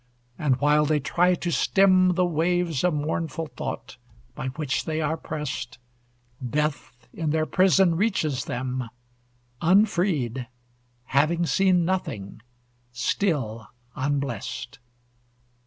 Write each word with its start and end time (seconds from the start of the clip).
And 0.39 0.55
while 0.59 0.87
they 0.87 0.99
try 0.99 1.35
to 1.35 1.51
stem 1.51 2.15
The 2.15 2.25
waves 2.25 2.83
of 2.83 2.91
mournful 2.95 3.45
thought 3.55 3.97
by 4.33 4.47
which 4.47 4.85
they 4.85 4.99
are 4.99 5.15
prest, 5.15 5.77
Death 6.43 7.07
in 7.13 7.29
their 7.29 7.45
prison 7.45 7.93
reaches 7.93 8.45
them, 8.45 8.89
Unfreed, 9.61 10.47
having 11.03 11.45
seen 11.45 11.85
nothing, 11.85 12.41
still 12.91 13.67
unblest. 13.95 14.79